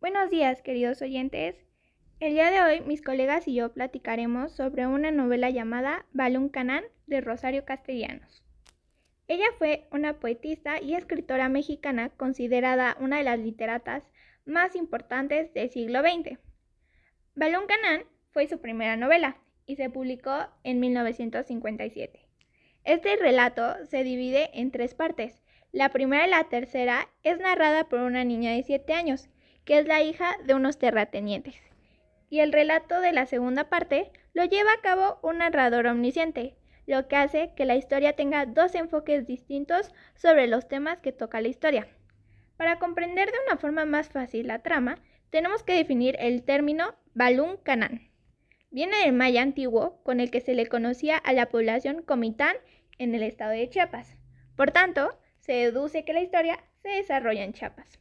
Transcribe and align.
Buenos 0.00 0.30
días, 0.30 0.62
queridos 0.62 1.02
oyentes. 1.02 1.56
El 2.20 2.32
día 2.32 2.50
de 2.50 2.62
hoy 2.62 2.80
mis 2.86 3.02
colegas 3.02 3.46
y 3.46 3.52
yo 3.52 3.70
platicaremos 3.74 4.50
sobre 4.50 4.86
una 4.86 5.10
novela 5.10 5.50
llamada 5.50 6.06
Balún 6.14 6.48
Canán 6.48 6.84
de 7.06 7.20
Rosario 7.20 7.66
Castellanos. 7.66 8.42
Ella 9.28 9.44
fue 9.58 9.88
una 9.92 10.18
poetista 10.18 10.80
y 10.80 10.94
escritora 10.94 11.50
mexicana 11.50 12.08
considerada 12.16 12.96
una 12.98 13.18
de 13.18 13.24
las 13.24 13.40
literatas 13.40 14.08
más 14.46 14.74
importantes 14.74 15.52
del 15.52 15.68
siglo 15.68 16.00
XX. 16.00 16.38
Balún 17.34 17.66
Canán 17.66 18.04
fue 18.30 18.48
su 18.48 18.58
primera 18.58 18.96
novela 18.96 19.36
y 19.66 19.76
se 19.76 19.90
publicó 19.90 20.46
en 20.64 20.80
1957. 20.80 22.26
Este 22.84 23.16
relato 23.16 23.74
se 23.84 24.02
divide 24.02 24.48
en 24.54 24.70
tres 24.70 24.94
partes. 24.94 25.42
La 25.72 25.90
primera 25.90 26.26
y 26.26 26.30
la 26.30 26.44
tercera 26.44 27.10
es 27.22 27.38
narrada 27.38 27.90
por 27.90 28.00
una 28.00 28.24
niña 28.24 28.52
de 28.52 28.62
7 28.62 28.94
años, 28.94 29.28
que 29.64 29.78
es 29.78 29.86
la 29.86 30.02
hija 30.02 30.36
de 30.44 30.54
unos 30.54 30.78
terratenientes. 30.78 31.56
Y 32.28 32.40
el 32.40 32.52
relato 32.52 33.00
de 33.00 33.12
la 33.12 33.26
segunda 33.26 33.68
parte 33.68 34.10
lo 34.34 34.44
lleva 34.44 34.72
a 34.72 34.80
cabo 34.80 35.18
un 35.22 35.38
narrador 35.38 35.86
omnisciente, 35.86 36.54
lo 36.86 37.08
que 37.08 37.16
hace 37.16 37.52
que 37.56 37.64
la 37.64 37.76
historia 37.76 38.14
tenga 38.14 38.46
dos 38.46 38.74
enfoques 38.74 39.26
distintos 39.26 39.92
sobre 40.14 40.46
los 40.46 40.68
temas 40.68 41.00
que 41.00 41.12
toca 41.12 41.40
la 41.40 41.48
historia. 41.48 41.88
Para 42.56 42.78
comprender 42.78 43.30
de 43.30 43.38
una 43.46 43.56
forma 43.56 43.84
más 43.84 44.08
fácil 44.08 44.48
la 44.48 44.58
trama, 44.58 44.98
tenemos 45.30 45.62
que 45.62 45.74
definir 45.74 46.16
el 46.18 46.42
término 46.42 46.94
Balún 47.14 47.56
Canán. 47.56 48.10
Viene 48.70 48.98
del 48.98 49.12
maya 49.12 49.42
antiguo, 49.42 50.00
con 50.02 50.20
el 50.20 50.30
que 50.30 50.40
se 50.40 50.54
le 50.54 50.66
conocía 50.66 51.16
a 51.16 51.32
la 51.32 51.48
población 51.48 52.02
comitán 52.02 52.56
en 52.98 53.14
el 53.14 53.22
estado 53.22 53.52
de 53.52 53.68
Chiapas. 53.68 54.16
Por 54.56 54.70
tanto, 54.70 55.16
se 55.38 55.52
deduce 55.52 56.04
que 56.04 56.12
la 56.12 56.20
historia 56.20 56.62
se 56.82 56.90
desarrolla 56.90 57.44
en 57.44 57.52
Chiapas. 57.52 57.98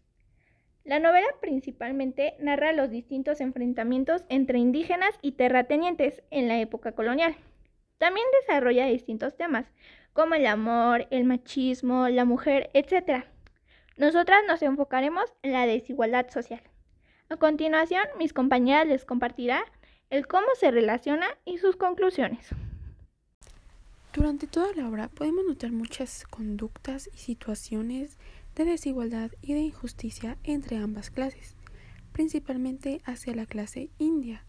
La 0.89 0.97
novela 0.97 1.27
principalmente 1.39 2.33
narra 2.39 2.73
los 2.73 2.89
distintos 2.89 3.41
enfrentamientos 3.41 4.23
entre 4.27 4.57
indígenas 4.57 5.11
y 5.21 5.33
terratenientes 5.33 6.23
en 6.31 6.47
la 6.47 6.59
época 6.59 6.93
colonial. 6.93 7.35
También 7.99 8.25
desarrolla 8.41 8.87
distintos 8.87 9.37
temas, 9.37 9.67
como 10.13 10.33
el 10.33 10.47
amor, 10.47 11.05
el 11.11 11.25
machismo, 11.25 12.09
la 12.09 12.25
mujer, 12.25 12.71
etc. 12.73 13.25
Nosotras 13.97 14.39
nos 14.47 14.63
enfocaremos 14.63 15.31
en 15.43 15.51
la 15.51 15.67
desigualdad 15.67 16.27
social. 16.31 16.63
A 17.29 17.37
continuación, 17.37 18.05
mis 18.17 18.33
compañeras 18.33 18.87
les 18.87 19.05
compartirán 19.05 19.61
el 20.09 20.25
cómo 20.25 20.47
se 20.55 20.71
relaciona 20.71 21.27
y 21.45 21.59
sus 21.59 21.75
conclusiones. 21.75 22.47
Durante 24.11 24.47
toda 24.47 24.73
la 24.73 24.89
obra 24.89 25.07
podemos 25.07 25.45
notar 25.45 25.71
muchas 25.71 26.25
conductas 26.25 27.11
y 27.13 27.17
situaciones 27.19 28.17
de 28.59 28.71
desigualdad 28.71 29.31
y 29.41 29.53
de 29.53 29.61
injusticia 29.61 30.37
entre 30.43 30.75
ambas 30.75 31.11
clases, 31.11 31.55
principalmente 32.11 33.01
hacia 33.05 33.33
la 33.33 33.45
clase 33.45 33.89
india, 33.99 34.43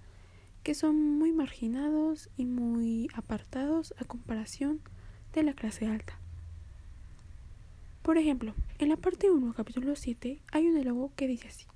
que 0.65 0.75
son 0.75 0.97
muy 1.01 1.31
marginados 1.31 2.29
y 2.37 2.45
muy 2.45 3.09
apartados 3.15 3.95
a 3.99 4.05
comparación 4.05 4.81
de 5.33 5.45
la 5.45 5.55
clase 5.55 5.87
alta. 5.87 6.19
Por 8.03 8.19
ejemplo, 8.19 8.55
en 8.81 8.89
la 8.89 8.97
parte 8.97 9.31
1, 9.31 9.55
capítulo 9.55 9.95
7, 9.95 10.43
hay 10.51 10.67
un 10.67 10.75
diálogo 10.75 11.13
que 11.15 11.29
dice 11.29 11.47
así: 11.47 11.67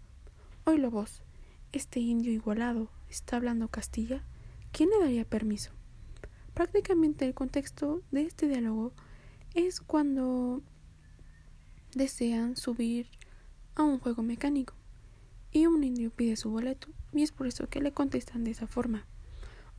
Oílo 0.65 0.91
vos, 0.91 1.23
este 1.71 2.01
indio 2.01 2.33
igualado 2.33 2.91
está 3.09 3.37
hablando 3.37 3.69
Castilla, 3.69 4.25
¿quién 4.73 4.91
le 4.91 4.99
daría 4.99 5.25
permiso? 5.25 5.71
Prácticamente 6.53 7.27
el 7.27 7.35
contexto 7.35 8.03
de 8.11 8.23
este 8.23 8.49
diálogo 8.49 8.93
es 9.55 9.81
cuando 9.81 10.63
desean 11.95 12.57
subir 12.57 13.09
a 13.75 13.83
un 13.83 13.99
juego 13.99 14.23
mecánico 14.23 14.75
y 15.53 15.67
un 15.67 15.85
indio 15.85 16.11
pide 16.11 16.37
su 16.37 16.51
boleto 16.51 16.89
y 17.13 17.23
es 17.23 17.33
por 17.33 17.47
eso 17.47 17.69
que 17.69 17.81
le 17.81 17.93
contestan 17.93 18.45
de 18.45 18.51
esa 18.51 18.67
forma. 18.67 19.07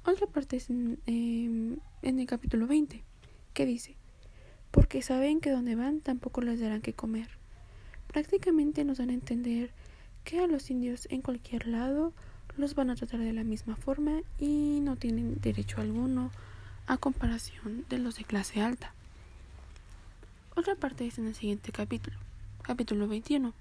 Otra 0.06 0.28
parte 0.28 0.58
es 0.58 0.70
en, 0.70 1.00
em, 1.06 1.78
en 2.02 2.20
el 2.20 2.26
capítulo 2.28 2.68
20 2.68 3.04
que 3.54 3.66
dice 3.66 3.98
porque 4.76 5.02
saben 5.02 5.40
que 5.40 5.52
donde 5.52 5.76
van 5.76 6.02
tampoco 6.02 6.42
les 6.42 6.60
darán 6.60 6.82
que 6.82 6.92
comer. 6.92 7.30
Prácticamente 8.08 8.84
nos 8.84 8.98
dan 8.98 9.10
a 9.10 9.14
entender 9.14 9.72
que 10.26 10.40
a 10.40 10.48
los 10.48 10.70
indios 10.70 11.08
en 11.10 11.22
cualquier 11.22 11.66
lado 11.66 12.12
los 12.58 12.76
van 12.76 12.90
a 12.90 12.96
tratar 12.96 13.22
de 13.22 13.32
la 13.32 13.46
misma 13.46 13.78
forma 13.78 14.20
y 14.38 14.82
no 14.82 14.98
tienen 14.98 15.40
derecho 15.40 15.80
alguno 15.80 16.30
a 16.88 16.98
comparación 16.98 17.86
de 17.90 18.00
los 18.00 18.18
de 18.18 18.26
clase 18.26 18.62
alta. 18.62 18.94
Otra 20.56 20.76
parte 20.76 21.06
es 21.06 21.18
en 21.18 21.28
el 21.28 21.36
siguiente 21.36 21.72
capítulo, 21.72 22.18
capítulo 22.62 23.08
21, 23.08 23.54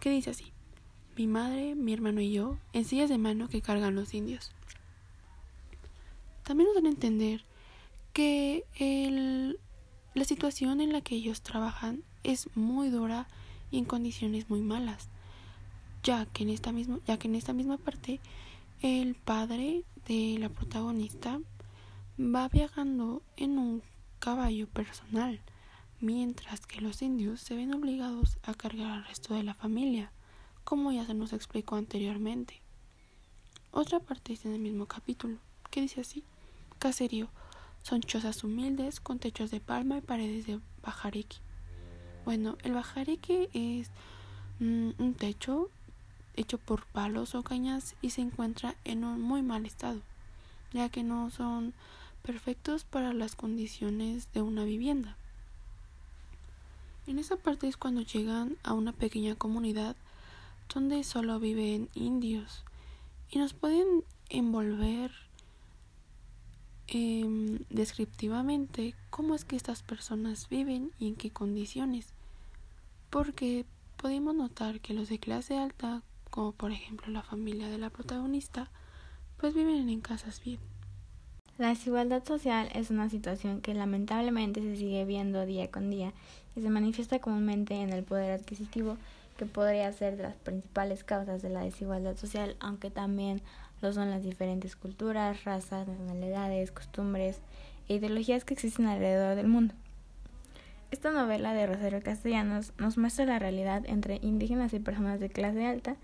que 0.00 0.10
dice 0.10 0.30
así, 0.30 0.52
mi 1.16 1.26
madre, 1.26 1.74
mi 1.74 1.92
hermano 1.92 2.20
y 2.20 2.32
yo, 2.32 2.58
en 2.72 2.84
sillas 2.84 3.08
de 3.08 3.18
mano 3.18 3.48
que 3.48 3.62
cargan 3.62 3.94
los 3.94 4.14
indios. 4.14 4.52
También 6.44 6.68
nos 6.68 6.76
dan 6.76 6.86
a 6.86 6.94
entender 6.94 7.44
que 8.12 8.64
el, 8.76 9.58
la 10.14 10.24
situación 10.24 10.80
en 10.80 10.92
la 10.92 11.00
que 11.00 11.14
ellos 11.14 11.42
trabajan 11.42 12.02
es 12.24 12.48
muy 12.56 12.88
dura 12.88 13.28
y 13.70 13.78
en 13.78 13.84
condiciones 13.84 14.50
muy 14.50 14.60
malas 14.60 15.08
ya 16.02 16.26
que 16.26 16.42
en 16.42 16.50
esta 16.50 16.72
misma, 16.72 16.98
ya 17.06 17.18
que 17.18 17.28
en 17.28 17.34
esta 17.34 17.52
misma 17.52 17.78
parte 17.78 18.20
el 18.80 19.14
padre 19.14 19.84
de 20.06 20.36
la 20.38 20.48
protagonista 20.48 21.40
va 22.18 22.48
viajando 22.48 23.22
en 23.36 23.58
un 23.58 23.82
caballo 24.18 24.68
personal, 24.68 25.40
mientras 26.02 26.66
que 26.66 26.80
los 26.80 27.00
indios 27.00 27.40
se 27.40 27.54
ven 27.54 27.72
obligados 27.72 28.36
a 28.42 28.54
cargar 28.54 28.90
al 28.90 29.04
resto 29.04 29.34
de 29.34 29.44
la 29.44 29.54
familia, 29.54 30.10
como 30.64 30.90
ya 30.90 31.06
se 31.06 31.14
nos 31.14 31.32
explicó 31.32 31.76
anteriormente. 31.76 32.60
Otra 33.70 34.00
parte 34.00 34.32
es 34.32 34.44
en 34.44 34.52
el 34.52 34.60
mismo 34.60 34.86
capítulo, 34.86 35.38
que 35.70 35.80
dice 35.80 36.00
así, 36.00 36.24
caserío, 36.80 37.28
son 37.82 38.00
chozas 38.00 38.42
humildes 38.42 38.98
con 38.98 39.20
techos 39.20 39.52
de 39.52 39.60
palma 39.60 39.98
y 39.98 40.00
paredes 40.00 40.46
de 40.46 40.58
bajareque. 40.82 41.36
Bueno, 42.24 42.58
el 42.64 42.72
bajareque 42.72 43.48
es 43.54 43.90
mm, 44.58 44.90
un 44.98 45.14
techo 45.14 45.70
hecho 46.34 46.58
por 46.58 46.84
palos 46.86 47.36
o 47.36 47.44
cañas 47.44 47.94
y 48.02 48.10
se 48.10 48.22
encuentra 48.22 48.74
en 48.84 49.04
un 49.04 49.20
muy 49.20 49.42
mal 49.42 49.66
estado, 49.66 50.00
ya 50.72 50.88
que 50.88 51.04
no 51.04 51.30
son 51.30 51.74
perfectos 52.22 52.82
para 52.82 53.12
las 53.12 53.36
condiciones 53.36 54.32
de 54.32 54.42
una 54.42 54.64
vivienda. 54.64 55.16
En 57.06 57.18
esa 57.18 57.36
parte 57.36 57.68
es 57.68 57.76
cuando 57.76 58.02
llegan 58.02 58.56
a 58.62 58.74
una 58.74 58.92
pequeña 58.92 59.34
comunidad 59.34 59.96
donde 60.72 61.02
solo 61.04 61.40
viven 61.40 61.88
indios 61.94 62.64
y 63.30 63.38
nos 63.38 63.54
pueden 63.54 64.04
envolver 64.28 65.10
em, 66.86 67.58
descriptivamente 67.70 68.94
cómo 69.10 69.34
es 69.34 69.44
que 69.44 69.56
estas 69.56 69.82
personas 69.82 70.48
viven 70.48 70.92
y 70.98 71.08
en 71.08 71.16
qué 71.16 71.30
condiciones, 71.30 72.08
porque 73.10 73.66
podemos 73.96 74.34
notar 74.34 74.80
que 74.80 74.94
los 74.94 75.08
de 75.08 75.18
clase 75.18 75.58
alta 75.58 76.02
como 76.32 76.52
por 76.52 76.72
ejemplo 76.72 77.12
la 77.12 77.22
familia 77.22 77.68
de 77.68 77.76
la 77.76 77.90
protagonista, 77.90 78.70
pues 79.36 79.54
viven 79.54 79.90
en 79.90 80.00
casas 80.00 80.42
bien. 80.42 80.71
La 81.58 81.68
desigualdad 81.68 82.24
social 82.24 82.70
es 82.74 82.90
una 82.90 83.10
situación 83.10 83.60
que 83.60 83.74
lamentablemente 83.74 84.62
se 84.62 84.74
sigue 84.74 85.04
viendo 85.04 85.44
día 85.44 85.70
con 85.70 85.90
día 85.90 86.12
y 86.56 86.62
se 86.62 86.70
manifiesta 86.70 87.18
comúnmente 87.18 87.74
en 87.74 87.92
el 87.92 88.04
poder 88.04 88.32
adquisitivo 88.32 88.96
que 89.36 89.44
podría 89.44 89.92
ser 89.92 90.16
de 90.16 90.22
las 90.22 90.34
principales 90.34 91.04
causas 91.04 91.42
de 91.42 91.50
la 91.50 91.60
desigualdad 91.60 92.16
social, 92.16 92.56
aunque 92.60 92.90
también 92.90 93.42
lo 93.82 93.92
son 93.92 94.10
las 94.10 94.22
diferentes 94.22 94.76
culturas, 94.76 95.44
razas, 95.44 95.88
nacionalidades, 95.88 96.72
costumbres 96.72 97.38
e 97.88 97.96
ideologías 97.96 98.44
que 98.44 98.54
existen 98.54 98.86
alrededor 98.86 99.36
del 99.36 99.48
mundo. 99.48 99.74
Esta 100.90 101.10
novela 101.10 101.52
de 101.52 101.66
Rosario 101.66 102.02
Castellanos 102.02 102.72
nos 102.78 102.96
muestra 102.96 103.26
la 103.26 103.38
realidad 103.38 103.82
entre 103.86 104.20
indígenas 104.22 104.72
y 104.72 104.78
personas 104.78 105.20
de 105.20 105.28
clase 105.28 105.66
alta 105.66 105.96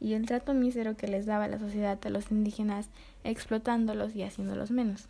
y 0.00 0.14
el 0.14 0.26
trato 0.26 0.54
mísero 0.54 0.96
que 0.96 1.08
les 1.08 1.26
daba 1.26 1.48
la 1.48 1.58
sociedad 1.58 1.98
a 2.04 2.10
los 2.10 2.30
indígenas, 2.30 2.88
explotándolos 3.22 4.16
y 4.16 4.22
haciéndolos 4.22 4.70
menos. 4.70 5.08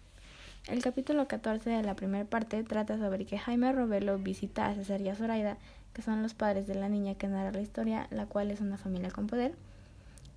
El 0.69 0.83
capítulo 0.83 1.27
14 1.27 1.71
de 1.71 1.83
la 1.83 1.97
primera 1.97 2.25
parte 2.25 2.63
trata 2.65 2.99
sobre 2.99 3.25
que 3.25 3.39
Jaime 3.39 3.73
Robelo 3.73 4.19
visita 4.19 4.67
a 4.67 4.75
César 4.75 5.01
y 5.01 5.09
a 5.09 5.15
Zoraida, 5.15 5.57
que 5.95 6.03
son 6.03 6.23
los 6.23 6.35
padres 6.35 6.67
de 6.67 6.75
la 6.75 6.89
niña 6.89 7.15
que 7.15 7.29
narra 7.29 7.53
la 7.53 7.63
historia, 7.63 8.09
la 8.11 8.27
cual 8.27 8.51
es 8.51 8.61
una 8.61 8.77
familia 8.77 9.11
con 9.11 9.27
poder, 9.27 9.55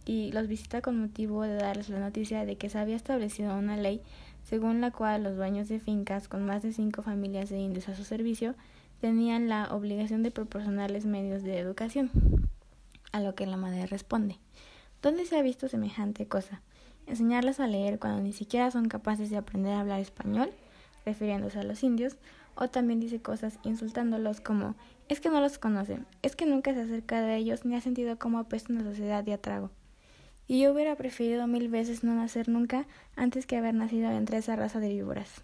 y 0.05 0.31
los 0.31 0.47
visita 0.47 0.81
con 0.81 0.99
motivo 0.99 1.43
de 1.43 1.55
darles 1.55 1.89
la 1.89 1.99
noticia 1.99 2.45
de 2.45 2.55
que 2.55 2.69
se 2.69 2.79
había 2.79 2.95
establecido 2.95 3.55
una 3.57 3.77
ley 3.77 4.01
según 4.43 4.81
la 4.81 4.91
cual 4.91 5.23
los 5.23 5.37
dueños 5.37 5.69
de 5.69 5.79
fincas 5.79 6.27
con 6.27 6.45
más 6.45 6.63
de 6.63 6.73
cinco 6.73 7.01
familias 7.01 7.49
de 7.49 7.59
indios 7.59 7.87
a 7.89 7.95
su 7.95 8.03
servicio 8.03 8.55
tenían 8.99 9.49
la 9.49 9.73
obligación 9.73 10.23
de 10.23 10.31
proporcionarles 10.31 11.05
medios 11.05 11.43
de 11.43 11.59
educación. 11.59 12.09
A 13.13 13.21
lo 13.21 13.33
que 13.33 13.45
la 13.45 13.55
madre 13.55 13.85
responde, 13.85 14.39
¿dónde 15.01 15.25
se 15.25 15.37
ha 15.37 15.41
visto 15.41 15.69
semejante 15.69 16.27
cosa? 16.27 16.61
¿Enseñarlas 17.07 17.61
a 17.61 17.67
leer 17.67 17.97
cuando 17.97 18.21
ni 18.21 18.33
siquiera 18.33 18.69
son 18.71 18.89
capaces 18.89 19.29
de 19.29 19.37
aprender 19.37 19.73
a 19.73 19.79
hablar 19.79 20.01
español? 20.01 20.51
refiriéndose 21.05 21.59
a 21.59 21.63
los 21.63 21.83
indios, 21.83 22.17
o 22.55 22.69
también 22.69 22.99
dice 22.99 23.21
cosas 23.21 23.59
insultándolos 23.63 24.41
como 24.41 24.75
es 25.09 25.19
que 25.19 25.29
no 25.29 25.41
los 25.41 25.57
conoce, 25.57 25.99
es 26.21 26.35
que 26.35 26.45
nunca 26.45 26.73
se 26.73 26.81
acerca 26.81 27.21
de 27.21 27.35
ellos 27.35 27.65
ni 27.65 27.75
ha 27.75 27.81
sentido 27.81 28.17
cómo 28.17 28.39
apesta 28.39 28.71
una 28.71 28.83
sociedad 28.83 29.23
de 29.23 29.33
atrago. 29.33 29.71
Y 30.47 30.61
yo 30.61 30.73
hubiera 30.73 30.95
preferido 30.95 31.47
mil 31.47 31.69
veces 31.69 32.03
no 32.03 32.13
nacer 32.15 32.49
nunca 32.49 32.85
antes 33.15 33.45
que 33.45 33.57
haber 33.57 33.73
nacido 33.73 34.11
entre 34.11 34.37
esa 34.37 34.55
raza 34.55 34.79
de 34.79 34.89
víboras. 34.89 35.43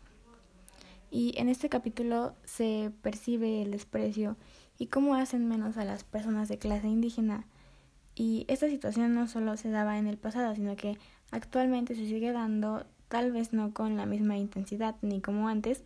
Y 1.11 1.33
en 1.37 1.49
este 1.49 1.69
capítulo 1.69 2.35
se 2.43 2.91
percibe 3.01 3.61
el 3.61 3.71
desprecio 3.71 4.37
y 4.77 4.87
cómo 4.87 5.15
hacen 5.15 5.47
menos 5.47 5.77
a 5.77 5.85
las 5.85 6.03
personas 6.03 6.47
de 6.47 6.57
clase 6.57 6.87
indígena. 6.87 7.45
Y 8.19 8.43
esta 8.49 8.67
situación 8.67 9.15
no 9.15 9.29
solo 9.29 9.55
se 9.55 9.69
daba 9.69 9.97
en 9.97 10.05
el 10.05 10.17
pasado, 10.17 10.53
sino 10.53 10.75
que 10.75 10.97
actualmente 11.31 11.95
se 11.95 12.05
sigue 12.05 12.33
dando, 12.33 12.85
tal 13.07 13.31
vez 13.31 13.53
no 13.53 13.73
con 13.73 13.95
la 13.95 14.05
misma 14.05 14.37
intensidad 14.37 14.97
ni 15.01 15.21
como 15.21 15.47
antes, 15.47 15.85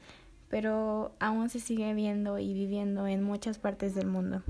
pero 0.50 1.14
aún 1.20 1.52
se 1.52 1.60
sigue 1.60 1.94
viendo 1.94 2.40
y 2.40 2.56
viviendo 2.56 3.06
en 3.06 3.22
muchas 3.22 3.60
partes 3.60 3.94
del 3.94 4.08
mundo. 4.08 4.42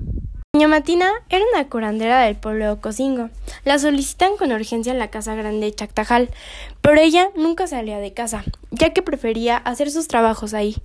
Doña 0.54 0.68
Matina 0.68 1.10
era 1.30 1.44
una 1.52 1.68
curandera 1.68 2.20
del 2.20 2.36
pueblo 2.36 2.66
de 2.66 2.70
Ocosingo. 2.70 3.28
La 3.64 3.80
solicitan 3.80 4.36
con 4.36 4.52
urgencia 4.52 4.92
en 4.92 5.00
la 5.00 5.10
casa 5.10 5.34
grande 5.34 5.66
de 5.66 5.74
Chactajal, 5.74 6.30
pero 6.80 7.00
ella 7.00 7.30
nunca 7.34 7.66
salía 7.66 7.98
de 7.98 8.12
casa, 8.12 8.44
ya 8.70 8.90
que 8.90 9.02
prefería 9.02 9.56
hacer 9.56 9.90
sus 9.90 10.06
trabajos 10.06 10.54
ahí. 10.54 10.76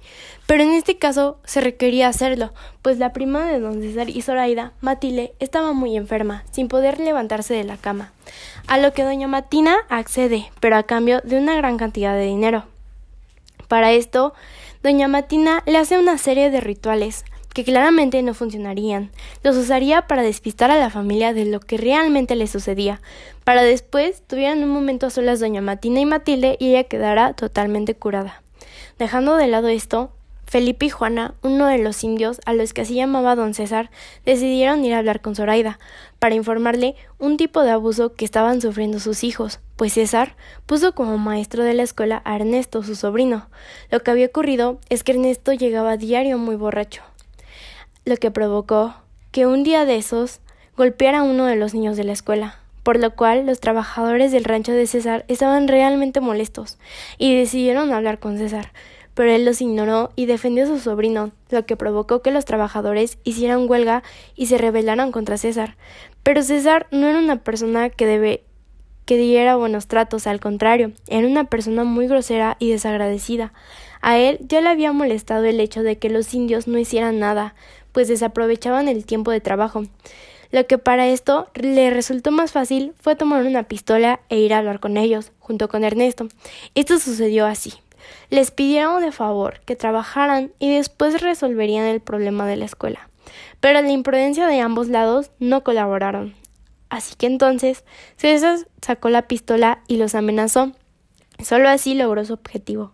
Pero 0.48 0.64
en 0.64 0.72
este 0.72 0.98
caso 0.98 1.38
se 1.46 1.62
requería 1.62 2.08
hacerlo, 2.08 2.52
pues 2.82 2.98
la 2.98 3.14
prima 3.14 3.46
de 3.46 3.60
don 3.60 3.80
César 3.80 4.10
y 4.10 4.24
Zoraida, 4.24 4.74
Matile, 4.82 5.34
estaba 5.40 5.72
muy 5.74 5.96
enferma, 5.96 6.46
sin 6.50 6.68
poder 6.68 7.00
levantarse 7.00 7.54
de 7.54 7.64
la 7.64 7.78
cama. 7.78 8.12
A 8.66 8.80
lo 8.80 8.92
que 8.92 9.04
doña 9.04 9.28
Matina 9.28 9.78
accede, 9.88 10.52
pero 10.60 10.78
a 10.78 10.84
cambio 10.84 11.22
de 11.24 11.38
una 11.38 11.56
gran 11.56 11.78
cantidad 11.78 12.16
de 12.16 12.26
dinero. 12.26 12.66
Para 13.68 13.92
esto, 13.92 14.34
doña 14.82 15.08
Matina 15.08 15.62
le 15.68 15.78
hace 15.78 16.00
una 16.00 16.18
serie 16.18 16.50
de 16.50 16.60
rituales, 16.60 17.24
que 17.60 17.72
claramente 17.72 18.22
no 18.22 18.34
funcionarían. 18.34 19.12
Los 19.44 19.58
usaría 19.58 20.08
para 20.08 20.24
despistar 20.24 20.72
a 20.72 20.78
la 20.78 20.90
familia 20.90 21.34
de 21.34 21.44
lo 21.44 21.60
que 21.60 21.76
realmente 21.76 22.36
le 22.36 22.48
sucedía, 22.48 23.02
para 23.44 23.64
después 23.64 24.24
tuvieran 24.26 24.64
un 24.64 24.70
momento 24.70 25.08
a 25.08 25.10
solas 25.10 25.42
doña 25.42 25.60
Matina 25.60 26.00
y 26.00 26.06
Matilde 26.06 26.56
y 26.60 26.70
ella 26.70 26.86
quedara 26.86 27.34
totalmente 27.34 27.96
curada. 27.96 28.42
Dejando 28.98 29.36
de 29.36 29.48
lado 29.48 29.68
esto, 29.68 30.12
Felipe 30.46 30.86
y 30.86 30.90
Juana, 30.90 31.36
uno 31.44 31.68
de 31.68 31.78
los 31.78 32.04
indios 32.04 32.40
a 32.46 32.54
los 32.54 32.74
que 32.74 32.82
así 32.82 32.96
llamaba 32.96 33.36
don 33.36 33.54
César, 33.54 33.92
decidieron 34.26 34.86
ir 34.86 34.94
a 34.94 35.00
hablar 35.00 35.22
con 35.22 35.36
Zoraida 35.36 35.80
para 36.18 36.36
informarle 36.36 36.96
un 37.18 37.36
tipo 37.36 37.62
de 37.62 37.72
abuso 37.72 38.14
que 38.14 38.26
estaban 38.26 38.62
sufriendo 38.62 39.00
sus 39.00 39.24
hijos, 39.24 39.60
pues 39.76 39.94
César 39.94 40.36
puso 40.66 40.96
como 40.96 41.18
maestro 41.18 41.64
de 41.64 41.74
la 41.74 41.84
escuela 41.84 42.22
a 42.24 42.36
Ernesto, 42.36 42.84
su 42.84 42.96
sobrino. 42.96 43.50
Lo 43.92 44.00
que 44.00 44.12
había 44.12 44.28
ocurrido 44.28 44.80
es 44.90 45.04
que 45.04 45.12
Ernesto 45.12 45.54
llegaba 45.54 45.92
a 45.92 45.98
diario 45.98 46.38
muy 46.38 46.56
borracho, 46.56 47.04
lo 48.10 48.18
que 48.18 48.32
provocó 48.32 48.96
que 49.32 49.46
un 49.46 49.64
día 49.64 49.86
de 49.86 49.96
esos 49.96 50.40
golpeara 50.76 51.20
a 51.20 51.24
uno 51.24 51.46
de 51.46 51.56
los 51.56 51.74
niños 51.76 51.96
de 51.96 52.04
la 52.04 52.12
escuela, 52.12 52.58
por 52.82 53.00
lo 53.00 53.16
cual 53.16 53.46
los 53.46 53.60
trabajadores 53.60 54.32
del 54.32 54.46
rancho 54.46 54.72
de 54.72 54.88
César 54.88 55.26
estaban 55.28 55.68
realmente 55.68 56.20
molestos 56.20 56.80
y 57.20 57.38
decidieron 57.38 57.94
hablar 57.94 58.20
con 58.20 58.40
César, 58.40 58.74
pero 59.14 59.32
él 59.32 59.46
los 59.46 59.62
ignoró 59.62 60.12
y 60.16 60.26
defendió 60.26 60.64
a 60.64 60.68
su 60.68 60.80
sobrino, 60.80 61.32
lo 61.52 61.66
que 61.68 61.78
provocó 61.78 62.24
que 62.24 62.32
los 62.32 62.46
trabajadores 62.46 63.20
hicieran 63.24 63.70
huelga 63.70 64.02
y 64.36 64.48
se 64.48 64.58
rebelaran 64.58 65.12
contra 65.12 65.38
César. 65.38 65.78
Pero 66.24 66.42
César 66.42 66.88
no 66.90 67.08
era 67.08 67.20
una 67.20 67.44
persona 67.44 67.92
que 67.92 68.42
que 69.06 69.18
diera 69.18 69.56
buenos 69.56 69.88
tratos, 69.88 70.28
al 70.28 70.40
contrario, 70.40 70.92
era 71.08 71.28
una 71.28 71.46
persona 71.46 71.84
muy 71.84 72.08
grosera 72.08 72.58
y 72.60 72.70
desagradecida. 72.70 73.54
A 74.02 74.20
él 74.20 74.38
ya 74.42 74.62
le 74.62 74.70
había 74.70 74.94
molestado 74.94 75.46
el 75.46 75.60
hecho 75.60 75.82
de 75.82 75.98
que 75.98 76.10
los 76.10 76.32
indios 76.34 76.68
no 76.68 76.78
hicieran 76.78 77.18
nada, 77.18 77.56
pues 77.92 78.08
desaprovechaban 78.08 78.88
el 78.88 79.06
tiempo 79.06 79.32
de 79.32 79.42
trabajo. 79.42 79.84
Lo 80.52 80.66
que 80.66 80.78
para 80.78 81.08
esto 81.08 81.48
le 81.54 81.92
resultó 81.92 82.32
más 82.32 82.52
fácil 82.52 82.94
fue 83.00 83.16
tomar 83.16 83.46
una 83.46 83.64
pistola 83.64 84.20
e 84.30 84.40
ir 84.40 84.54
a 84.54 84.58
hablar 84.58 84.80
con 84.80 84.98
ellos, 84.98 85.32
junto 85.40 85.70
con 85.70 85.84
Ernesto. 85.84 86.28
Esto 86.74 86.98
sucedió 86.98 87.46
así. 87.46 87.74
Les 88.30 88.50
pidieron 88.50 89.02
de 89.02 89.12
favor 89.12 89.62
que 89.66 89.76
trabajaran 89.76 90.52
y 90.58 90.74
después 90.74 91.22
resolverían 91.22 91.86
el 91.86 92.02
problema 92.02 92.48
de 92.48 92.56
la 92.56 92.66
escuela. 92.66 93.10
Pero 93.60 93.82
la 93.82 93.92
imprudencia 93.92 94.48
de 94.48 94.60
ambos 94.60 94.88
lados 94.88 95.32
no 95.40 95.64
colaboraron. 95.64 96.34
Así 96.90 97.16
que 97.16 97.28
entonces 97.28 97.84
César 98.18 98.58
sacó 98.82 99.10
la 99.10 99.28
pistola 99.28 99.84
y 99.88 99.98
los 99.98 100.16
amenazó. 100.16 100.72
Solo 101.44 101.70
así 101.70 101.94
logró 101.94 102.26
su 102.26 102.34
objetivo. 102.34 102.94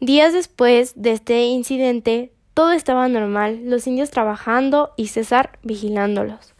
Días 0.00 0.32
después 0.32 0.94
de 0.96 1.12
este 1.12 1.44
incidente, 1.44 2.31
todo 2.54 2.72
estaba 2.72 3.08
normal, 3.08 3.60
los 3.64 3.86
indios 3.86 4.10
trabajando 4.10 4.92
y 4.96 5.08
César 5.08 5.58
vigilándolos 5.62 6.52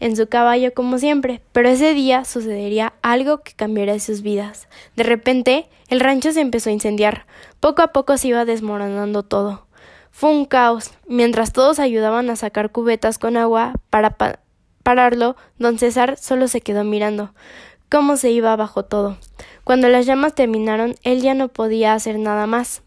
en 0.00 0.16
su 0.16 0.28
caballo 0.28 0.72
como 0.74 0.98
siempre, 0.98 1.42
pero 1.52 1.68
ese 1.68 1.94
día 1.94 2.24
sucedería 2.24 2.94
algo 3.02 3.38
que 3.38 3.52
cambiaría 3.52 3.98
sus 3.98 4.22
vidas. 4.22 4.68
De 4.96 5.02
repente, 5.02 5.68
el 5.88 6.00
rancho 6.00 6.32
se 6.32 6.40
empezó 6.40 6.70
a 6.70 6.72
incendiar. 6.72 7.26
Poco 7.60 7.82
a 7.82 7.88
poco 7.88 8.16
se 8.16 8.28
iba 8.28 8.44
desmoronando 8.44 9.22
todo. 9.22 9.66
Fue 10.10 10.30
un 10.30 10.44
caos. 10.44 10.92
Mientras 11.06 11.52
todos 11.52 11.78
ayudaban 11.78 12.30
a 12.30 12.36
sacar 12.36 12.70
cubetas 12.70 13.18
con 13.18 13.36
agua 13.36 13.74
para 13.90 14.16
pararlo, 14.82 15.36
don 15.58 15.78
César 15.78 16.16
solo 16.16 16.48
se 16.48 16.60
quedó 16.60 16.84
mirando 16.84 17.34
cómo 17.90 18.16
se 18.16 18.30
iba 18.30 18.52
abajo 18.52 18.84
todo. 18.84 19.16
Cuando 19.64 19.88
las 19.88 20.06
llamas 20.06 20.34
terminaron, 20.34 20.94
él 21.02 21.22
ya 21.22 21.34
no 21.34 21.48
podía 21.48 21.94
hacer 21.94 22.18
nada 22.18 22.46
más 22.46 22.82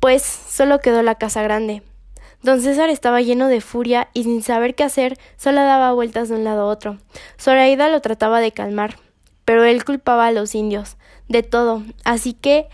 pues 0.00 0.22
solo 0.22 0.80
quedó 0.80 1.02
la 1.02 1.14
casa 1.14 1.42
grande. 1.42 1.82
Don 2.42 2.62
César 2.62 2.88
estaba 2.88 3.20
lleno 3.20 3.48
de 3.48 3.60
furia 3.60 4.08
y 4.14 4.24
sin 4.24 4.42
saber 4.42 4.74
qué 4.74 4.82
hacer, 4.82 5.18
solo 5.36 5.60
daba 5.60 5.92
vueltas 5.92 6.30
de 6.30 6.36
un 6.36 6.44
lado 6.44 6.62
a 6.62 6.66
otro. 6.66 6.96
Zoraida 7.38 7.90
lo 7.90 8.00
trataba 8.00 8.40
de 8.40 8.52
calmar, 8.52 8.96
pero 9.44 9.64
él 9.64 9.84
culpaba 9.84 10.26
a 10.26 10.32
los 10.32 10.54
indios, 10.54 10.96
de 11.28 11.42
todo, 11.42 11.82
así 12.04 12.32
que 12.32 12.68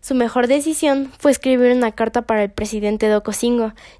su 0.00 0.16
mejor 0.16 0.48
decisión 0.48 1.12
fue 1.16 1.30
escribir 1.30 1.70
una 1.70 1.92
carta 1.92 2.22
para 2.22 2.42
el 2.42 2.50
presidente 2.50 3.06
de 3.06 3.22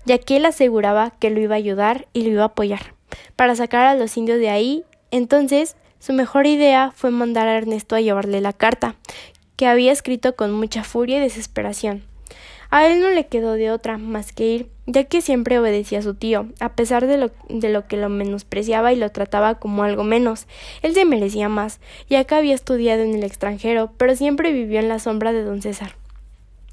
ya 0.05 0.19
que 0.19 0.37
él 0.37 0.44
aseguraba 0.44 1.12
que 1.20 1.31
lo 1.31 1.38
iba 1.40 1.55
a 1.55 1.58
ayudar 1.58 2.08
y 2.12 2.23
lo 2.23 2.31
iba 2.31 2.43
a 2.43 2.46
apoyar, 2.46 2.94
para 3.37 3.55
sacar 3.55 3.87
a 3.87 3.94
los 3.94 4.17
indios 4.17 4.40
de 4.40 4.50
ahí. 4.50 4.84
Entonces, 5.12 5.76
su 6.00 6.12
mejor 6.12 6.49
idea 6.49 6.93
fue 6.96 7.12
mandar 7.12 7.46
a 7.46 7.56
Ernesto 7.56 7.94
a 7.94 8.00
llevarle 8.00 8.40
la 8.40 8.52
carta, 8.52 8.96
que 9.55 9.69
había 9.69 9.93
escrito 9.93 10.34
con 10.34 10.50
mucha 10.50 10.82
furia 10.82 11.19
y 11.19 11.20
desesperación. 11.20 12.11
A 12.74 12.86
él 12.86 13.00
no 13.00 13.10
le 13.10 13.26
quedó 13.26 13.52
de 13.52 13.70
otra 13.70 13.98
más 13.98 14.32
que 14.32 14.46
ir, 14.46 14.70
ya 14.86 15.04
que 15.04 15.20
siempre 15.20 15.58
obedecía 15.58 15.98
a 15.98 16.02
su 16.02 16.14
tío, 16.14 16.46
a 16.58 16.70
pesar 16.70 17.06
de 17.06 17.19
lo, 17.19 17.30
de 17.50 17.69
lo 17.69 17.86
que 17.86 17.98
lo 17.98 18.08
menospreciaba 18.08 18.94
y 18.94 18.96
lo 18.96 19.10
trataba 19.10 19.56
como 19.56 19.82
algo 19.82 20.04
menos. 20.04 20.46
Él 20.80 20.94
se 20.94 21.04
merecía 21.04 21.50
más, 21.50 21.81
ya 22.08 22.24
que 22.24 22.34
había 22.34 22.55
estudiado 22.55 23.02
en 23.02 23.14
el 23.14 23.24
extranjero, 23.24 23.93
pero 23.98 24.17
siempre 24.17 24.52
vivió 24.52 24.81
en 24.81 24.88
la 24.88 25.00
sombra 25.00 25.32
de 25.32 25.44
don 25.44 25.60
César. 25.60 25.96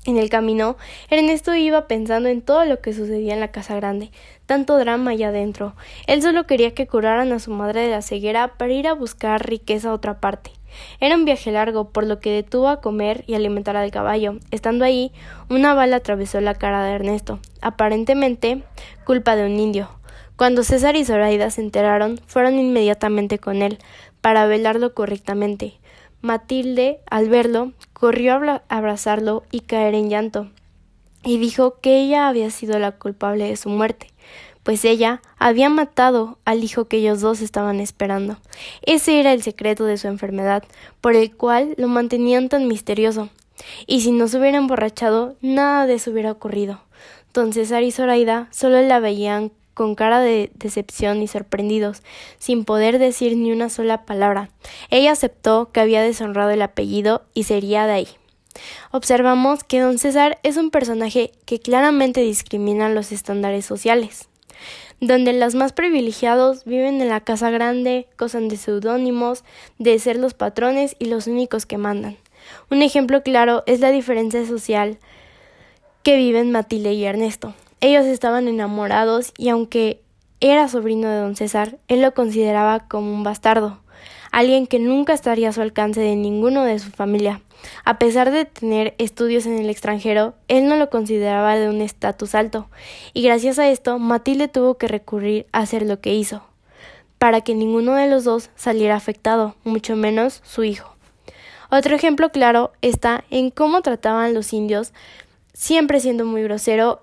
En 0.06 0.18
el 0.18 0.29
camino, 0.29 0.77
Ernesto 1.10 1.53
iba 1.53 1.86
pensando 1.86 2.29
en 2.29 2.44
todo 2.44 2.63
lo 2.63 2.79
que 2.79 2.94
sucedía 2.94 3.34
en 3.34 3.41
la 3.41 3.51
casa 3.51 3.75
grande, 3.75 4.10
tanto 4.46 4.77
drama 4.77 5.12
allá 5.12 5.27
adentro. 5.27 5.75
Él 6.08 6.22
solo 6.22 6.48
quería 6.48 6.74
que 6.74 6.88
curaran 6.88 7.34
a 7.34 7.39
su 7.39 7.51
madre 7.51 7.82
de 7.82 7.89
la 7.89 8.01
ceguera 8.01 8.53
para 8.58 8.72
ir 8.72 8.88
a 8.88 8.94
buscar 8.94 9.46
riqueza 9.46 9.89
a 9.89 9.94
otra 9.96 10.22
parte. 10.22 10.51
Era 11.00 11.16
un 11.16 11.26
viaje 11.26 11.52
largo, 11.52 11.90
por 11.90 12.06
lo 12.06 12.20
que 12.20 12.32
detuvo 12.32 12.68
a 12.68 12.82
comer 12.82 13.24
y 13.28 13.36
alimentar 13.36 13.76
al 13.78 13.92
caballo. 13.92 14.38
Estando 14.52 14.86
ahí, 14.86 15.12
una 15.50 15.74
bala 15.74 15.98
atravesó 15.98 16.42
la 16.42 16.56
cara 16.56 16.84
de 16.84 16.92
Ernesto, 16.92 17.40
aparentemente 17.62 18.64
culpa 19.06 19.36
de 19.36 19.46
un 19.46 19.60
indio. 19.60 19.90
Cuando 20.36 20.64
César 20.64 20.96
y 20.96 21.04
Zoraida 21.04 21.50
se 21.52 21.62
enteraron, 21.62 22.20
fueron 22.26 22.58
inmediatamente 22.58 23.40
con 23.40 23.62
él, 23.62 23.80
para 24.22 24.48
velarlo 24.48 24.94
correctamente. 24.94 25.80
Matilde, 26.22 27.00
al 27.10 27.30
verlo, 27.30 27.74
corrió 27.94 28.34
a 28.36 28.64
abrazarlo 28.70 29.44
y 29.52 29.62
caer 29.62 29.96
en 29.96 30.10
llanto, 30.10 30.48
y 31.24 31.38
dijo 31.38 31.80
que 31.82 32.00
ella 32.00 32.28
había 32.28 32.50
sido 32.52 32.80
la 32.80 32.94
culpable 32.94 33.50
de 33.50 33.58
su 33.58 33.70
muerte 33.70 34.08
pues 34.70 34.86
ella 34.86 35.24
había 35.40 35.68
matado 35.68 36.38
al 36.46 36.64
hijo 36.64 36.86
que 36.86 36.98
ellos 36.98 37.22
dos 37.22 37.42
estaban 37.42 37.80
esperando. 37.80 38.38
Ese 38.84 39.20
era 39.20 39.34
el 39.34 39.42
secreto 39.42 39.84
de 39.84 39.98
su 39.98 40.08
enfermedad, 40.08 40.64
por 41.02 41.16
el 41.16 41.36
cual 41.36 41.74
lo 41.78 41.88
mantenían 41.88 42.50
tan 42.50 42.68
misterioso. 42.68 43.30
Y 43.88 44.02
si 44.02 44.12
no 44.12 44.28
se 44.28 44.38
hubiera 44.38 44.60
emborrachado, 44.60 45.36
nada 45.42 45.88
de 45.88 45.96
eso 45.96 46.12
hubiera 46.12 46.32
ocurrido. 46.32 46.82
Don 47.34 47.52
César 47.52 47.82
y 47.82 47.92
Zoraida 47.92 48.48
solo 48.52 48.80
la 48.84 49.00
veían 49.00 49.52
con 49.74 49.96
cara 49.96 50.20
de 50.20 50.52
decepción 50.54 51.24
y 51.24 51.28
sorprendidos, 51.28 52.04
sin 52.38 52.64
poder 52.64 53.00
decir 53.00 53.38
ni 53.38 53.52
una 53.52 53.70
sola 53.70 54.06
palabra. 54.06 54.52
Ella 54.92 55.14
aceptó 55.14 55.72
que 55.72 55.80
había 55.80 56.04
deshonrado 56.04 56.52
el 56.52 56.62
apellido 56.62 57.24
y 57.34 57.46
sería 57.46 57.88
de 57.88 57.94
ahí. 57.94 58.08
Observamos 58.92 59.64
que 59.64 59.80
don 59.80 59.98
César 59.98 60.38
es 60.44 60.58
un 60.58 60.70
personaje 60.70 61.32
que 61.46 61.60
claramente 61.60 62.22
discrimina 62.22 62.88
los 62.90 63.12
estándares 63.12 63.66
sociales 63.66 64.30
donde 65.00 65.34
los 65.34 65.56
más 65.56 65.74
privilegiados 65.74 66.66
viven 66.66 67.01
en 67.01 67.10
la 67.10 67.22
casa 67.22 67.50
grande, 67.50 68.08
gozan 68.18 68.48
de 68.48 68.58
seudónimos, 68.58 69.44
de 69.78 69.98
ser 70.00 70.18
los 70.18 70.34
patrones 70.34 70.96
y 71.00 71.06
los 71.06 71.28
únicos 71.28 71.66
que 71.66 71.78
mandan. 71.78 72.18
Un 72.70 72.82
ejemplo 72.82 73.24
claro 73.24 73.63
es 73.66 73.80
la 73.80 73.92
diferencia 73.92 74.46
social 74.46 74.98
que 76.04 76.18
viven 76.18 76.51
Matilde 76.51 76.94
y 76.94 77.06
Ernesto. 77.06 77.54
Ellos 77.82 78.06
estaban 78.06 78.48
enamorados 78.48 79.34
y 79.38 79.50
aunque 79.50 80.01
era 80.42 80.68
sobrino 80.68 81.10
de 81.10 81.20
don 81.20 81.36
César, 81.36 81.78
él 81.88 82.01
lo 82.01 82.13
consideraba 82.13 82.80
como 82.88 83.13
un 83.13 83.24
bastardo, 83.24 83.80
alguien 84.31 84.67
que 84.67 84.79
nunca 84.79 85.13
estaría 85.13 85.50
a 85.50 85.53
su 85.53 85.62
alcance 85.62 86.01
de 86.01 86.15
ninguno 86.15 86.63
de 86.63 86.79
su 86.79 86.91
familia. 86.91 87.41
A 87.83 88.00
pesar 88.00 88.31
de 88.31 88.45
tener 88.45 88.95
estudios 88.98 89.45
en 89.45 89.59
el 89.59 89.69
extranjero, 89.69 90.33
él 90.48 90.67
no 90.67 90.77
lo 90.77 90.89
consideraba 90.89 91.57
de 91.57 91.69
un 91.69 91.81
estatus 91.81 92.36
alto, 92.36 92.69
y 93.13 93.24
gracias 93.24 93.59
a 93.59 93.69
esto 93.69 94.00
Matilde 94.00 94.48
tuvo 94.48 94.77
que 94.77 94.88
recurrir 94.88 95.48
a 95.51 95.59
hacer 95.59 95.83
lo 95.83 96.00
que 96.00 96.13
hizo, 96.13 96.43
para 97.17 97.41
que 97.41 97.55
ninguno 97.55 97.95
de 97.95 98.09
los 98.09 98.24
dos 98.24 98.50
saliera 98.55 98.95
afectado, 98.95 99.55
mucho 99.63 99.95
menos 99.95 100.41
su 100.43 100.63
hijo. 100.63 100.95
Otro 101.69 101.95
ejemplo 101.95 102.31
claro 102.31 102.71
está 102.81 103.25
en 103.29 103.51
cómo 103.51 103.81
trataban 103.81 104.33
los 104.33 104.53
indios, 104.53 104.93
siempre 105.53 106.00
siendo 106.00 106.25
muy 106.25 106.41
grosero 106.41 107.01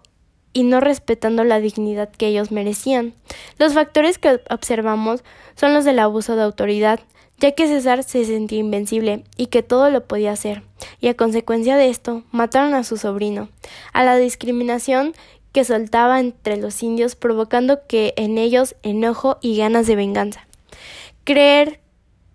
y 0.53 0.63
no 0.63 0.81
respetando 0.81 1.45
la 1.45 1.61
dignidad 1.61 2.09
que 2.11 2.29
ellos 2.29 2.51
merecían. 2.51 3.13
Los 3.59 3.75
factores 3.75 4.19
que 4.19 4.41
observamos 4.49 5.23
son 5.55 5.75
los 5.75 5.85
del 5.85 5.99
abuso 5.99 6.35
de 6.35 6.43
autoridad, 6.43 7.01
ya 7.39 7.53
que 7.53 7.67
César 7.67 8.03
se 8.03 8.25
sentía 8.25 8.59
invencible 8.59 9.25
y 9.37 9.47
que 9.47 9.63
todo 9.63 9.91
lo 9.91 10.07
podía 10.07 10.33
hacer, 10.33 10.63
y 11.01 11.09
a 11.09 11.15
consecuencia 11.15 11.77
de 11.77 11.89
esto 11.89 12.23
mataron 12.33 12.75
a 12.75 12.85
su 12.85 12.97
sobrino, 12.97 13.49
a 13.93 14.05
la 14.05 14.17
discriminación 14.17 15.15
que 15.53 15.65
soltaba 15.65 16.21
entre 16.21 16.57
los 16.57 16.83
indios 16.83 17.17
provocando 17.17 17.87
que 17.87 18.13
en 18.17 18.37
ellos 18.37 18.77
enojo 18.83 19.39
y 19.41 19.57
ganas 19.57 19.87
de 19.87 19.97
venganza. 19.97 20.47
Creer 21.25 21.81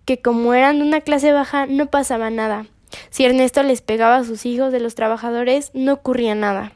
que 0.05 0.21
como 0.21 0.53
eran 0.53 0.79
de 0.79 0.85
una 0.85 1.01
clase 1.01 1.31
baja 1.31 1.67
no 1.67 1.85
pasaba 1.85 2.29
nada. 2.29 2.65
Si 3.09 3.23
Ernesto 3.23 3.63
les 3.63 3.81
pegaba 3.81 4.17
a 4.17 4.23
sus 4.23 4.45
hijos 4.45 4.71
de 4.71 4.79
los 4.79 4.95
trabajadores, 4.95 5.71
no 5.73 5.93
ocurría 5.93 6.35
nada. 6.35 6.73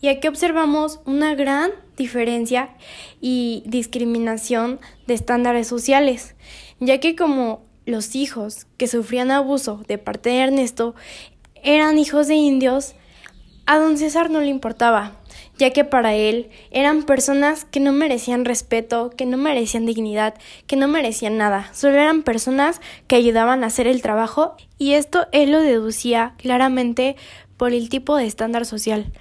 Y 0.00 0.08
aquí 0.08 0.28
observamos 0.28 1.00
una 1.04 1.34
gran 1.34 1.72
diferencia 1.96 2.70
y 3.20 3.62
discriminación 3.66 4.80
de 5.06 5.14
estándares 5.14 5.68
sociales, 5.68 6.34
ya 6.78 6.98
que 6.98 7.14
como 7.14 7.62
los 7.84 8.14
hijos 8.14 8.66
que 8.78 8.86
sufrían 8.86 9.30
abuso 9.30 9.82
de 9.86 9.98
parte 9.98 10.30
de 10.30 10.38
Ernesto 10.38 10.94
eran 11.62 11.98
hijos 11.98 12.28
de 12.28 12.36
indios, 12.36 12.94
a 13.66 13.78
don 13.78 13.98
César 13.98 14.30
no 14.30 14.40
le 14.40 14.48
importaba, 14.48 15.12
ya 15.58 15.70
que 15.70 15.84
para 15.84 16.14
él 16.14 16.50
eran 16.70 17.02
personas 17.02 17.64
que 17.64 17.78
no 17.78 17.92
merecían 17.92 18.44
respeto, 18.44 19.10
que 19.10 19.26
no 19.26 19.36
merecían 19.36 19.86
dignidad, 19.86 20.34
que 20.66 20.76
no 20.76 20.88
merecían 20.88 21.36
nada, 21.36 21.70
solo 21.74 21.94
eran 21.94 22.22
personas 22.22 22.80
que 23.06 23.16
ayudaban 23.16 23.62
a 23.62 23.66
hacer 23.66 23.86
el 23.86 24.02
trabajo 24.02 24.56
y 24.78 24.94
esto 24.94 25.26
él 25.32 25.52
lo 25.52 25.60
deducía 25.60 26.34
claramente 26.38 27.16
por 27.58 27.74
el 27.74 27.90
tipo 27.90 28.16
de 28.16 28.26
estándar 28.26 28.64
social, 28.64 29.12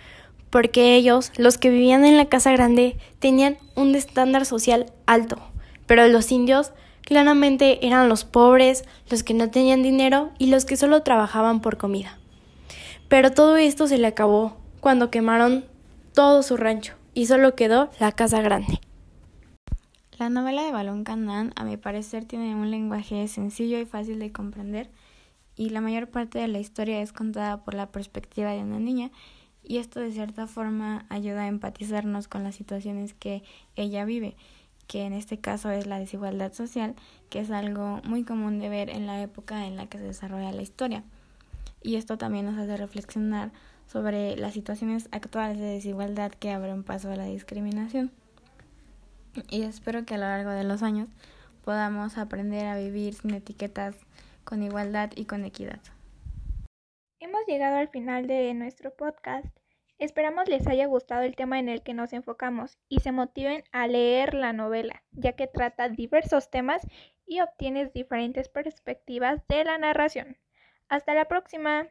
porque 0.50 0.96
ellos, 0.96 1.32
los 1.38 1.58
que 1.58 1.70
vivían 1.70 2.06
en 2.06 2.18
la 2.18 2.26
casa 2.26 2.52
grande, 2.52 2.98
tenían 3.20 3.58
un 3.76 3.96
estándar 3.96 4.46
social 4.46 4.92
alto, 5.06 5.38
pero 5.86 6.08
los 6.08 6.32
indios 6.32 6.72
claramente 7.02 7.86
eran 7.86 8.10
los 8.10 8.24
pobres, 8.26 8.86
los 9.10 9.24
que 9.24 9.34
no 9.34 9.50
tenían 9.50 9.84
dinero 9.84 10.32
y 10.38 10.48
los 10.48 10.66
que 10.66 10.78
solo 10.78 11.02
trabajaban 11.04 11.62
por 11.62 11.78
comida. 11.78 12.18
Pero 13.08 13.32
todo 13.32 13.58
esto 13.58 13.88
se 13.88 13.98
le 13.98 14.08
acabó 14.08 14.58
cuando 14.80 15.10
quemaron 15.10 15.66
todo 16.14 16.44
su 16.44 16.58
rancho 16.58 16.94
y 17.14 17.26
solo 17.26 17.56
quedó 17.56 17.90
la 18.00 18.12
casa 18.12 18.42
grande. 18.42 18.80
La 20.20 20.30
novela 20.30 20.64
de 20.64 20.72
Balón 20.72 21.04
Canán, 21.04 21.54
a 21.56 21.64
mi 21.64 21.78
parecer, 21.78 22.26
tiene 22.26 22.54
un 22.54 22.72
lenguaje 22.72 23.28
sencillo 23.28 23.80
y 23.80 23.86
fácil 23.86 24.20
de 24.20 24.32
comprender, 24.32 24.92
y 25.56 25.70
la 25.70 25.82
mayor 25.82 26.10
parte 26.10 26.40
de 26.40 26.48
la 26.48 26.60
historia 26.60 27.02
es 27.02 27.14
contada 27.14 27.64
por 27.64 27.74
la 27.74 27.92
perspectiva 27.92 28.52
de 28.52 28.60
una 28.60 28.80
niña, 28.80 29.12
y 29.70 29.78
esto 29.78 30.00
de 30.00 30.12
cierta 30.12 30.48
forma 30.48 31.06
ayuda 31.10 31.44
a 31.44 31.48
empatizarnos 31.48 32.28
con 32.28 32.44
las 32.44 32.56
situaciones 32.56 33.14
que 33.14 33.44
ella 33.76 34.04
vive, 34.04 34.36
que 34.88 35.04
en 35.04 35.14
este 35.14 35.38
caso 35.38 35.70
es 35.70 35.86
la 35.86 36.00
desigualdad 36.00 36.54
social, 36.54 36.96
que 37.30 37.40
es 37.40 37.52
algo 37.52 38.02
muy 38.04 38.24
común 38.24 38.58
de 38.58 38.68
ver 38.68 38.90
en 38.90 39.06
la 39.06 39.22
época 39.22 39.68
en 39.68 39.76
la 39.76 39.86
que 39.86 40.00
se 40.00 40.06
desarrolla 40.06 40.52
la 40.52 40.64
historia. 40.64 41.04
Y 41.84 41.98
esto 41.98 42.18
también 42.18 42.48
nos 42.48 42.58
hace 42.58 42.78
reflexionar 42.78 43.52
sobre 43.86 44.36
las 44.38 44.56
situaciones 44.56 45.08
actuales 45.12 45.60
de 45.60 45.66
desigualdad 45.66 46.32
que 46.32 46.52
abren 46.52 46.84
paso 46.84 47.12
a 47.12 47.16
la 47.16 47.26
discriminación. 47.26 48.12
Y 49.52 49.62
espero 49.62 50.04
que 50.04 50.16
a 50.16 50.18
lo 50.18 50.24
largo 50.24 50.50
de 50.50 50.64
los 50.64 50.82
años 50.82 51.10
podamos 51.64 52.18
aprender 52.18 52.66
a 52.66 52.76
vivir 52.76 53.14
sin 53.14 53.36
etiquetas, 53.36 53.96
con 54.46 54.64
igualdad 54.64 55.12
y 55.16 55.26
con 55.26 55.46
equidad. 55.46 55.80
Hemos 57.30 57.46
llegado 57.46 57.78
al 57.78 57.90
final 57.90 58.26
de 58.26 58.52
nuestro 58.56 58.96
podcast. 58.96 59.46
Esperamos 60.00 60.50
les 60.50 60.66
haya 60.66 60.88
gustado 60.88 61.22
el 61.22 61.36
tema 61.36 61.60
en 61.60 61.70
el 61.70 61.84
que 61.84 61.94
nos 61.94 62.12
enfocamos 62.12 62.80
y 62.88 63.02
se 63.02 63.12
motiven 63.12 63.64
a 63.72 63.86
leer 63.86 64.34
la 64.34 64.52
novela, 64.52 65.04
ya 65.12 65.34
que 65.34 65.46
trata 65.46 65.90
diversos 65.90 66.50
temas 66.50 66.82
y 67.28 67.42
obtienes 67.42 67.94
diferentes 67.94 68.50
perspectivas 68.50 69.48
de 69.48 69.64
la 69.64 69.78
narración. 69.78 70.38
Hasta 70.88 71.14
la 71.14 71.26
próxima. 71.26 71.88